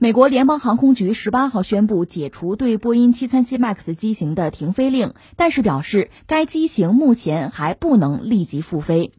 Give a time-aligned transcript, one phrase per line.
[0.00, 9.10] 美国联邦航空局十八号宣布解除对波音七三七 MAX 机型的停飞令，但是表示该机型目前还不能立即复飞。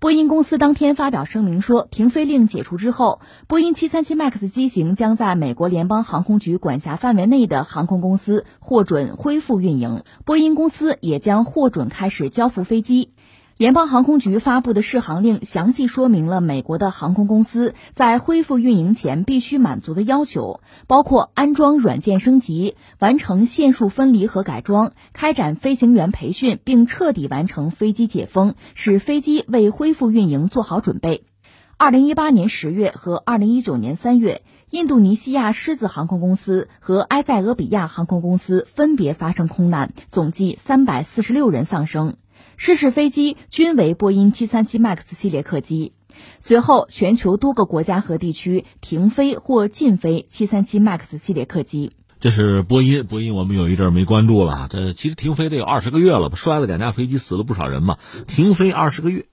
[0.00, 13.12] 波音公司当天发表声明说，停飞令解除之后，波音七三七 MAX 机型将在美国联邦航空局管辖范围内的航空公司获准恢复运营，波音公司也将获准开始交付飞机。
[13.56, 31.24] 联邦航空局发布的适航令详细说明了美国的航空公司在恢复运营前必须满足的要求，包括安装软件升级、完成线束分离和改装、开展飞行员培训，并彻底完成飞机解封，使飞机为恢复运营做好准备。
[31.78, 42.16] 二零一八年十月和二零一九年三月，印度尼西亚狮子航空公司和埃塞俄比亚航空公司分别发生空难，总计三百四十六人丧生。
[42.56, 45.92] 失事飞机均为波音737 MAX 系列客机。
[46.38, 51.92] 随后，全球多个国家和地区停飞或禁飞737 MAX 系列客机。
[52.18, 54.68] 这是波音，波音我们有一阵没关注了。
[54.70, 56.36] 这其实停飞得有二十个月了吧？
[56.36, 57.98] 摔了两架飞机，死了不少人嘛。
[58.26, 59.26] 停飞二十个月，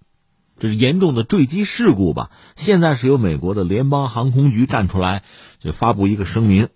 [0.60, 2.30] 这是严重的坠机事故吧？
[2.58, 5.24] 现在是由美国的联邦航空局站出来，
[5.60, 6.68] 就发布一个声明，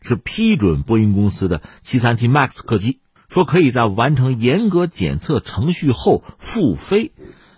[0.00, 3.00] 是批准波音公司的737 MAX 客机。
[3.28, 7.12] 说可以在完成严格检测程序后复飞，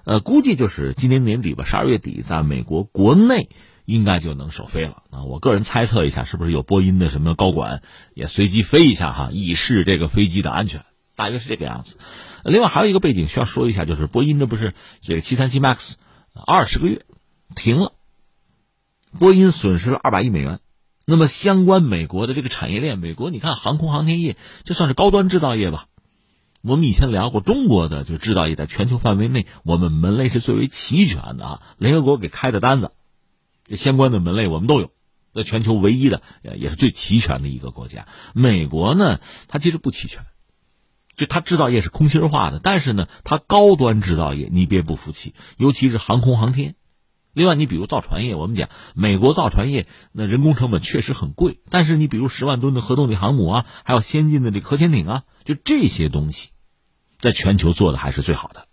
[0.05, 3.51] 呃，估计就是今年年底吧，十二月底，在美国国内
[3.85, 5.03] 应该就能首飞了。
[5.11, 7.83] 啊，我个人猜测一下，是不是有波音的什么高管
[8.15, 10.85] 也随机飞一下哈，以示这个飞机的安全，
[11.17, 11.99] 大约是这个样子。
[12.45, 15.95] 另外还有一个背景需要说一下，就是波音这不是这个七三七 MAX
[16.47, 17.03] 二十个月
[17.55, 17.93] 停了，
[19.19, 20.61] 波音损失了二百亿美元。
[21.11, 25.87] 那么，相关美国的这个产业链，美国你看航空航天业，这算是高端制造业吧？
[26.61, 31.63] 我们以前聊过，中国的就制造业在全球范围内，我们门类是最为齐全的啊。
[31.79, 32.93] 联合国给开的单子，
[33.65, 34.91] 这相关的门类我们都有，
[35.35, 38.07] 在全球唯一的也是最齐全的一个国家。
[38.35, 40.27] 美国呢，它其实不齐全，
[41.17, 46.75] 就它制造业是空心化的，但是呢，它高端制造业你别不服气，尤其是航空航天。
[47.33, 56.51] 另外，你比如造船业，我们讲美国造船业那人工成本确实很贵，但是你比如十万吨的核动力航母啊，还有先进的这核潜艇啊，就这些东西，
[57.19, 58.67] 在全球做的还是最好的。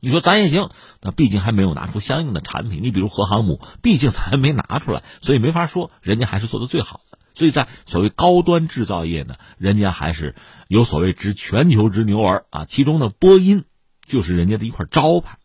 [0.00, 0.68] 你说咱也行，
[1.00, 2.82] 那毕竟还没有拿出相应的产品。
[2.82, 7.18] 你比如核航母，毕竟咱还没拿出来，所以没法说人家还是做的最好的。
[7.34, 10.36] 所以在所谓高端制造业呢，人家还是
[10.68, 12.64] 有所谓值全球之牛儿啊。
[12.66, 13.64] 其中呢，波音
[14.06, 15.38] 就是人家的一块招牌。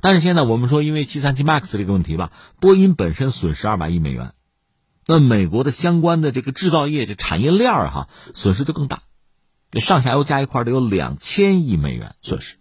[0.00, 4.32] 但是现在我们说，因为七三七 MAX 这个问题吧，波音本身损失二百亿美元，
[5.06, 9.02] 那美国的相关的这个制造业这产业链儿哈损失就更大，
[9.70, 12.56] 这上下游加一块得有两千亿美元损失。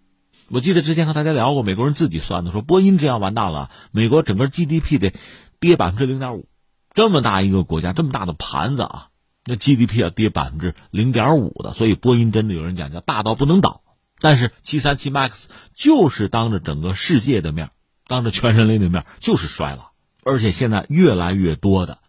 [0.50, 5.14] 我记得之前和大家聊过，美国人自己算的，说波音这样完蛋了，美国整个 GDP 得
[5.60, 6.48] 跌百分之零点五，
[6.94, 9.10] 这么大一个国家，这么大的盘子啊，
[9.46, 13.84] 那 GDP 要跌百分之零点五的，所以波音真的有人讲叫大到不能倒。
[14.20, 17.70] 但是七三七 MAX 就是当着整个世界的面，
[18.08, 19.92] 当着全人类的面就是摔了，
[20.24, 22.00] 而且现在越来越多的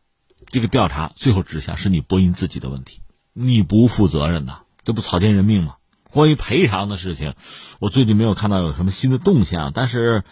[0.46, 3.00] 这个调查最后指向是你波音自己的问题，
[3.32, 5.74] 你不负责任呐，这不草菅人命吗？
[6.10, 7.34] 关于赔偿的事情，
[7.80, 10.25] 我最近没有看到有什么新的动向，但是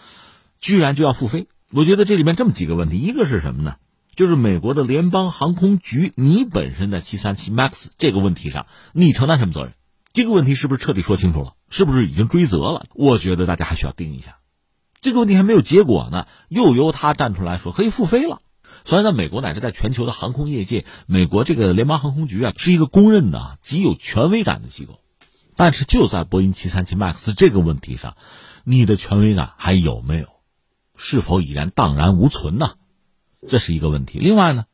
[0.59, 3.75] 居然就要复飞，我觉得这里面这么几个问题，一个是什么呢？
[4.15, 9.73] 就是美国的联邦航空局，你本身在七三七 MAX 这个问题上，你承担什么责任？
[10.13, 11.53] 这个问题是不是彻底说清楚了？
[11.69, 12.85] 是不是已经追责了？
[12.93, 14.39] 我觉得大家还需要盯一下，
[15.01, 18.41] 这个问题还没有结果呢，又由他站出来说可以复飞了。
[18.85, 24.99] 所以在美国乃至在全球的航空业界，美国这个联邦航空局啊是一个公认的极有权威感的机构。
[25.55, 28.15] 但是就在波音七三七 MAX 这个问题上，
[28.63, 30.27] 你的权威感还有没有？
[30.95, 32.75] 是否已然荡然无存呢？
[33.47, 34.19] 这是一个问题。
[34.19, 34.65] 另外呢，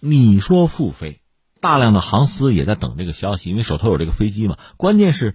[0.00, 1.19] 你说复飞？
[1.60, 4.56] 大量的航司也在等这个消息，因为手头有这个飞机嘛。
[4.76, 5.34] 关键是，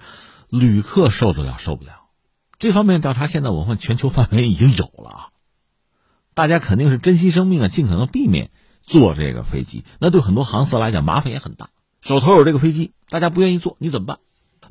[0.50, 1.92] 旅客受得了受不了？
[2.58, 5.30] 这方面调查现在我们全球范围已经有了啊。
[6.34, 8.50] 大家肯定是珍惜生命啊，尽可能避免
[8.82, 9.86] 坐这个飞机。
[10.00, 11.70] 那对很多航司来讲，麻烦也很大。
[12.02, 14.20] 手头有这个飞机，大家不愿意坐，你怎么办？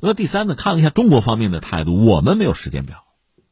[0.01, 0.55] 那第三呢？
[0.55, 3.05] 看了一下中国方面的态度，我们没有时间表。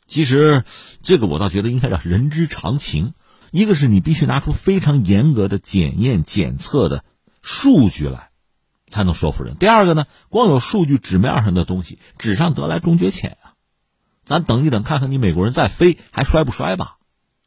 [0.07, 0.65] 其实
[1.01, 3.13] 这个我倒觉得应该叫人之常情。
[3.51, 7.03] 一个是你必须拿出非常严格的检验检测的。
[7.43, 8.31] 数据来，
[8.89, 9.57] 才能说服人。
[9.57, 13.53] 第二个呢，光有数据纸面上的东西，纸上得来终觉浅啊。
[14.25, 16.95] 咱等一等，看看你美国人再飞还摔不摔吧，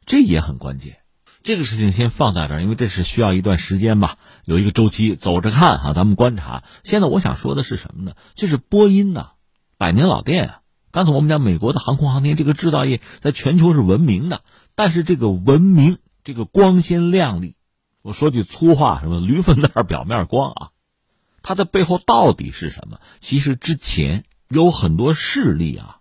[0.05, 0.99] 这也很关键。
[1.43, 5.93] 这个事情先放在这儿，因为这是需要一段时间吧，有一个周期，走着看哈。
[5.93, 6.63] 咱们观察。
[6.83, 8.13] 现在我想说的是什么呢？
[8.35, 9.31] 就是波音呐，
[9.77, 10.61] 百年老店啊。
[10.91, 14.41] 刚才我们讲美国的航空航天这个制造业在全球是闻名的，
[14.75, 17.55] 但是这个闻名，这个光鲜亮丽。
[18.07, 20.71] 我说句粗话，什么驴粪蛋表面光啊？
[21.43, 23.01] 它的背后到底是什么？
[23.19, 25.99] 其实之前有很多势力啊，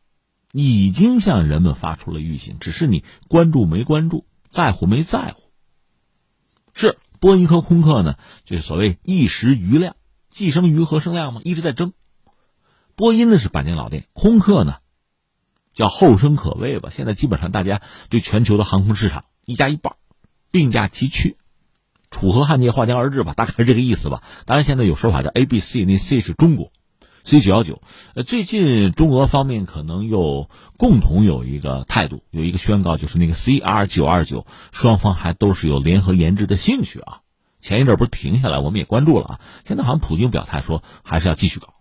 [0.53, 5.50] 已经向人们发出了预警，只是你关注没关注，在乎没在乎。
[6.73, 8.14] 是波音和空客呢，
[8.44, 9.97] 就是所谓一时余量，
[10.31, 11.93] 既生瑜何生亮嘛，一直在争。
[12.94, 14.76] 波音呢是百年老店，空客呢
[15.75, 16.91] 叫后生可畏吧。
[16.93, 19.97] 现在基本上大家对全球的航空市场一家一半，
[20.53, 21.35] 并驾齐驱。
[22.16, 24.22] 楚河汉界，划江而治吧，大概是这个意思吧。
[24.46, 26.72] 当然，现在有说法叫 A、B、C，那 C 是中国
[27.24, 27.82] ，C 九幺九。
[28.14, 30.48] 呃，最近中俄方面可能又
[30.78, 37.20] 共同有一个态度，有一个宣告，就是那个 C R 九二九，双方还都是有联合研制的兴趣啊。
[37.60, 39.40] 前一阵不是停下来，我们也关注了啊。
[39.66, 41.74] 现在好像普京表态说还是要继续搞，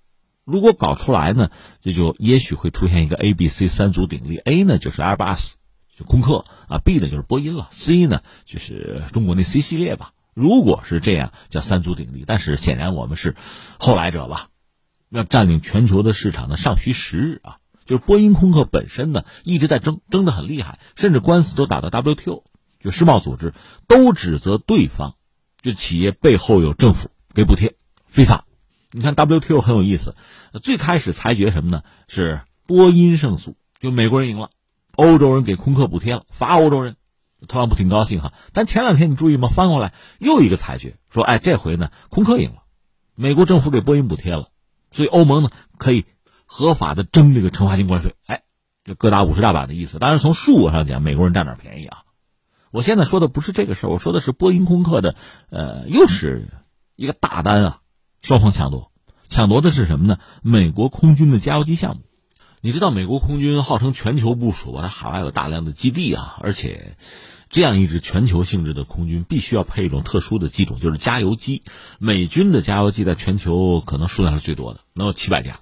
[0.43, 1.49] 如果搞出来呢，
[1.81, 4.35] 这就也许会出现一个 A、B、C 三足鼎立。
[4.39, 5.53] A 呢就是 Airbus，
[5.97, 10.11] 就空客啊；B 呢就是波音了；C 呢就是中国那 C 系列吧。
[10.35, 13.35] 如果是这样，叫三足鼎立，但是显然我们是
[13.79, 14.49] 后来者吧？
[15.09, 17.57] 要占领全球的市场呢，尚需时日啊！
[17.85, 22.43] 就是波音、空客本身呢，一直在争，争得很厉害，甚至官司都打到 WTO，
[22.81, 23.53] 就世贸组织
[23.87, 25.13] 都指责对方，
[25.61, 28.45] 就企业背后有政府给补贴，非法。
[28.91, 30.15] 你看 WTO 很有意思，
[30.61, 31.83] 最开始裁决什么呢？
[32.09, 34.49] 是波音胜诉，就美国人赢了，
[34.95, 36.97] 欧洲人给空客补贴了，罚欧洲人。
[37.47, 39.49] 特朗普挺高兴哈，但前两天你注意吗？
[39.49, 42.63] 翻过来又一个裁决，说哎，这回呢，空客赢了，
[43.13, 44.47] 美国政府给波音补贴了，
[44.91, 46.05] 所以欧盟呢可以
[46.45, 48.43] 合法的征这个惩罚性关税，哎，
[48.83, 49.99] 就各打五十大板的意思。
[49.99, 51.99] 当然从数额上讲，美国人占点便宜啊。
[52.71, 55.15] 我现在说的不是这个事儿，我说的是波音空客的，
[55.49, 56.49] 呃，又是
[56.95, 57.81] 一个大单啊，
[58.21, 58.91] 双方抢夺，
[59.27, 60.17] 抢夺的是什么呢？
[60.41, 62.01] 美国空军的加油机项目。
[62.65, 66.97] 你知道美国空军号称全球部署啊，它海外有大量的基地啊，而且
[67.47, 71.61] 这样一支全球性质的空军必须要配一种特殊的机种，就是加油机。
[71.99, 75.59] 美军的加油机在全球可能数量是最多的，能有七百架，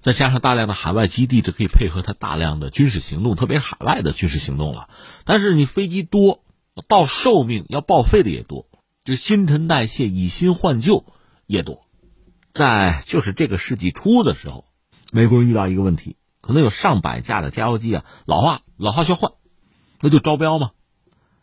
[0.00, 4.90] 再加上大量的海外基地，这可以配合它大量的军事行动，特别是海外的军事行动了。
[5.24, 6.44] 但是你飞机多，
[6.88, 8.66] 到寿命要报废的也多，
[9.02, 11.06] 就新陈代谢、以新换旧
[11.46, 11.86] 也多。
[12.52, 14.66] 在就是这个世纪初的时候。
[15.10, 16.17] 美国人遇到一个问题，
[16.48, 19.32] 可能有上百架的加油机啊老化，老化需要换，
[20.00, 20.70] 那就招标嘛，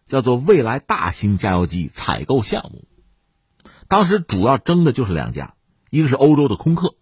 [0.07, 2.85] 叫做未来大型加油机采购项目。
[3.87, 5.53] 当时主要争的就是两家，
[5.91, 6.95] 一个是欧洲的空客。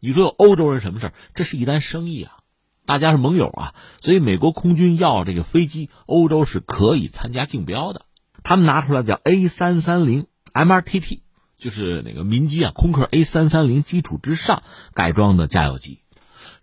[0.00, 1.14] 你说有欧洲人什么事儿？
[1.34, 2.38] 这是一单生意啊，
[2.86, 8.06] 大家是盟友啊，所以美国空军要这个飞机，欧洲是可以参加竞标的。
[8.42, 11.20] 他们拿出来叫 A 三三零 MRTT。
[11.58, 14.62] 就是那个民机啊，空客 A 三三零基础之上
[14.94, 16.00] 改装的加油机。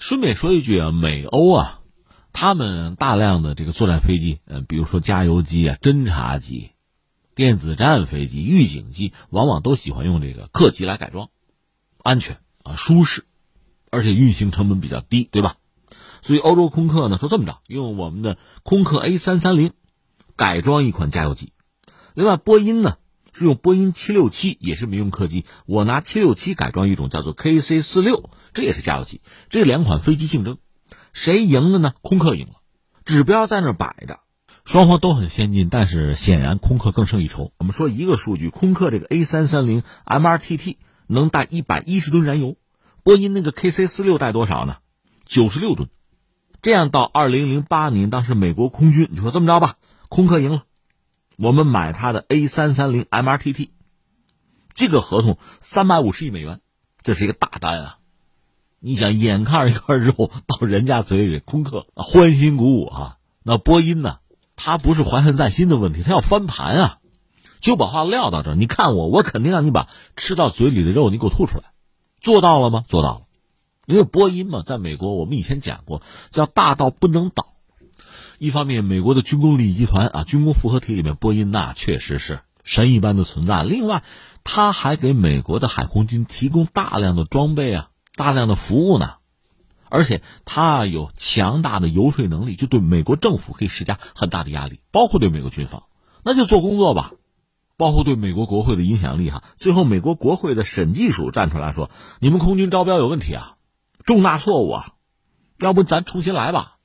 [0.01, 1.80] 顺便说一句啊，美欧啊，
[2.33, 6.71] 他们大量的这个作战飞机，嗯，比如说加油机啊、侦察机、
[7.36, 11.30] 电子战飞机、预警机，往往都喜欢用这个客机来改装，
[12.01, 13.25] 安全啊、舒适，
[13.92, 15.57] 而且运行成本比较低，对吧？
[16.24, 19.71] 所以欧洲空客呢说这么着，用我们的空客 A 三三零
[20.36, 21.53] 改装一款加油机。
[22.15, 22.98] 另外，波音呢。
[23.33, 25.45] 是用波音七六七，也是民用客机。
[25.66, 29.22] 我拿七六七改装一种叫做 KC 四六，这也是加油机。
[29.50, 30.57] 这两款飞机竞争，
[31.13, 31.94] 谁赢了呢？
[32.01, 32.54] 空客赢了，
[33.06, 34.19] 指标在那摆着，
[34.66, 37.51] 双方都很先进，但是显然空客更胜一筹。
[37.57, 40.77] 我们说一个数据，空客这个 A 三三零 MRTT
[41.07, 42.58] 能带一百一十吨燃油，
[43.03, 44.77] 波音那个 KC 四六带多少呢？
[45.25, 45.89] 九十六吨。
[46.62, 49.75] 这样到二零零八年，当时美国空军，你说这么着吧，
[50.10, 50.63] 空客赢了。
[51.41, 53.69] 我们买它的 A 三三零 MRTT，
[54.75, 56.62] 这个合同三百五十亿美元，
[57.01, 57.98] 这是一个大单啊！
[58.79, 63.17] 你想，眼看着一块肉到人家嘴里，空客欢欣鼓舞啊。
[63.41, 64.19] 那波音呢？
[64.55, 67.00] 他不是怀恨在心的问题，他要翻盘啊！
[67.60, 71.71] 就把话撂到这，你看我，我肯定让你把吃到嘴里的肉你给我吐出来，
[72.19, 72.83] 做到了吗？
[72.88, 73.21] 做到了，
[73.88, 77.48] 因为波音嘛，在美国我们以前讲过，叫大到不能倒。
[78.43, 83.62] 一方面，美国的军工利益集团啊，军工复合体里面，波音那确实是神一般的存在。
[83.62, 84.01] 另外，
[84.43, 89.17] 他还给美国的海空军提供大量的装备啊，大量的服务呢，
[89.89, 95.83] 而且他有强大的游说能力，就对美国政府可以施加很大的压力，包括对美国军方，
[96.24, 97.12] 那就做工作吧，
[97.77, 99.43] 包括对美国国会的影响力哈。
[99.57, 103.57] 最后，美国国会的审计署站出来说：“你们空军招标有问题啊，
[104.03, 104.93] 重大错误啊，
[105.60, 106.77] 要不咱重新来吧。”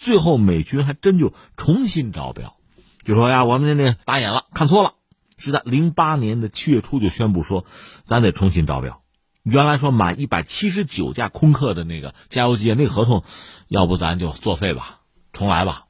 [0.00, 2.56] 最后，美军还真就重新招标，
[3.04, 4.94] 就说呀，我们这打眼了，看错了，
[5.36, 7.66] 是在零八年的七月初就宣布说，
[8.06, 9.02] 咱得重新招标。
[9.42, 13.24] 原来说满一百七十九架空客的那个加油机那个合同，
[13.68, 15.00] 要不咱就作废吧，
[15.34, 15.84] 重来吧，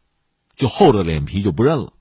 [0.57, 1.93] 就厚着脸皮就不认了。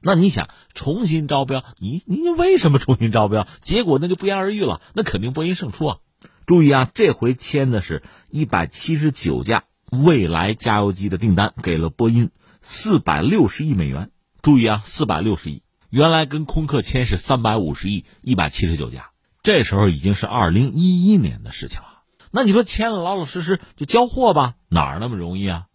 [0.00, 3.48] 那你想重新招标，你你为什么重新招标？
[3.60, 5.98] 结果那就不言而喻了，那肯定波音胜出啊！
[6.46, 14.10] 注意啊，这回签的是一百七十九架未来加油机的订单，给了波音四百六十亿美元。
[14.42, 19.10] 注意啊，四百六十亿，原来跟空客签是三百五十亿，一百七十九架，
[19.42, 22.02] 这时候已经是二零一一年的事情了。
[22.30, 25.66] 那你说签了，老老实实就交货吧，哪儿那么容易啊？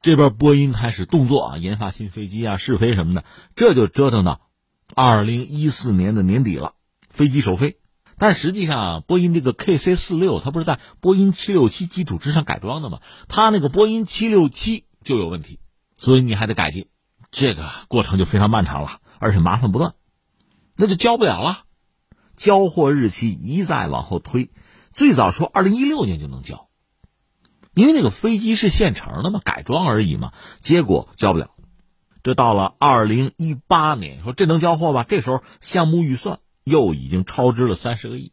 [0.00, 3.24] 这边波音开始动作啊，研发新飞机啊，试飞什么的，
[3.56, 4.48] 这就折腾到
[4.94, 6.74] 二零一四年的年底了，
[7.08, 7.78] 飞机首飞。
[8.20, 13.00] 但实际上，波音这个 KC 四六，它不是在波音七六七基础之上改装的吗？
[13.28, 15.58] 它那个波音七六七就有问题，
[15.96, 16.88] 所以你还得改进，
[17.30, 19.94] 这个过程就非常漫长了，而且麻烦不断，
[20.76, 21.62] 那就交不了了。
[22.36, 24.50] 交货日期一再往后推，
[24.92, 26.68] 最早说二零一六年就能交。
[27.72, 31.52] 因为那个飞机是现成的嘛，改装而已嘛，结果交不了。
[32.22, 35.04] 这到了二零一八年，说这能交货吧？
[35.08, 38.32] 这时候项目预算又已经超支了三十个亿，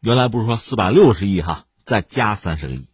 [0.00, 2.86] 原来不是说四百六十亿哈，再加三十个亿。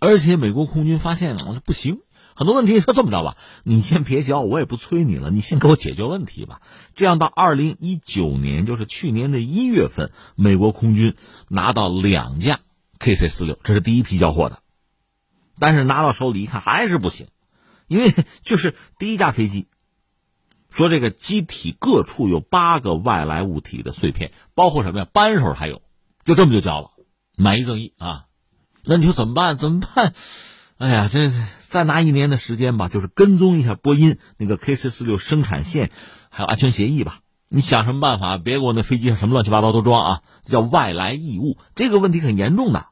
[0.00, 2.00] 而且美国空军发现了，我说不行，
[2.34, 6.62] 很多问题说这么着吧，你先别交，我也不催你了，你先给我解决问题吧。
[6.94, 11.16] 这样到二零一九年，就是去年的一月份，美国空军
[11.48, 12.60] 拿到两架
[12.98, 14.62] KC 四六，这是第一批交货的。
[15.58, 17.26] 但是拿到手里一看还是不行，
[17.88, 19.66] 因为就是第一架飞机，
[20.70, 25.08] 说这个机体各处有八个外来物体的碎片，包括什么呀？
[25.12, 25.82] 扳手还有，
[26.24, 26.90] 就这么就交了，
[27.36, 28.26] 买一赠一啊！
[28.84, 29.56] 那你说怎么办？
[29.56, 30.12] 怎么办？
[30.78, 31.32] 哎呀，这
[31.66, 35.90] 再拿一年的时间吧，就是跟踪一下波音那个 KC 四六生产线，
[36.30, 37.20] 还有安全协议吧。
[37.48, 38.36] 你想什么办法？
[38.36, 40.22] 别给我那飞机上什么乱七八糟都装啊！
[40.44, 42.86] 叫外来异物，这个问题很严重的。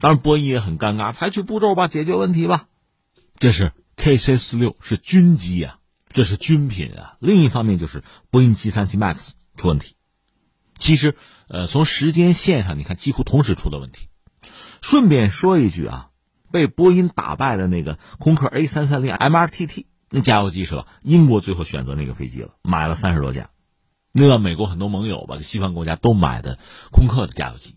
[0.00, 2.68] 当然，波音也很尴尬，采取步骤吧，解决问题吧。
[3.38, 5.78] 这是 KC 四六是军机啊，
[6.10, 7.16] 这是军品啊。
[7.20, 9.94] 另一方面就是波音七三七 MAX 出问题。
[10.76, 11.16] 其实，
[11.48, 14.08] 呃，从时间线上你看，几乎同时出的问题。
[14.80, 16.10] 顺便说一句啊，
[16.52, 20.86] 被波音打败的那个空客 A 三三零 MRTT 那加油机是吧？
[21.02, 23.50] 英国最后选择那个飞机了，买了三十多架。
[24.12, 26.58] 另外，美国很多盟友吧，西方国家都买的
[26.92, 27.76] 空客的加油机，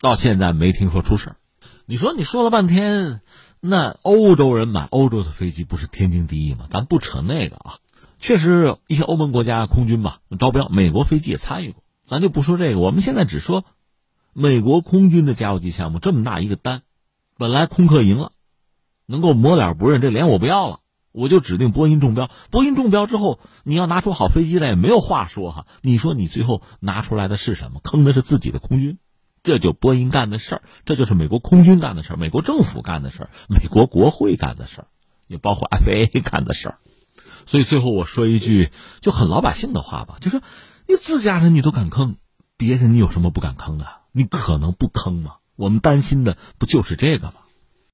[0.00, 1.36] 到现在没听说出事儿。
[1.84, 3.20] 你说你说了半天，
[3.60, 6.66] 那欧洲人买欧洲的飞机不是天经地义吗？
[6.70, 7.78] 咱不扯那个啊，
[8.20, 12.78] 确实一些欧盟国家空军吧招标，美国飞机也参与过，咱就不说这个。
[12.78, 13.64] 我们现在只说
[14.32, 16.82] 美国空军的加油机项目这么大一个单，
[17.36, 18.30] 本来空客赢了，
[19.06, 20.78] 能够抹脸不认，这脸我不要了，
[21.10, 22.30] 我就指定波音中标。
[22.50, 25.66] 波音中标之后，你要拿出好飞机来也没有话说哈。
[25.82, 27.80] 你说你最后拿出来的是什么？
[27.82, 28.98] 坑的是自己的空军。
[29.48, 34.86] 这就波音干的事儿，这就是美国空军干的事儿，美国政府干的事儿，美国国会干的事儿，
[35.26, 36.78] 也包括 FAA 干的事儿。
[37.46, 40.42] 所以最后我说一句就很老百姓的话吧，就说
[40.86, 42.16] 你自家人你都敢坑，
[42.58, 43.86] 别人你有什么不敢坑的？
[44.12, 45.36] 你可能不坑吗？
[45.56, 47.36] 我们担心的不就是这个吗？